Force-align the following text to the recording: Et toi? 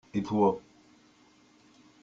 Et 0.15 0.23
toi? 0.23 0.59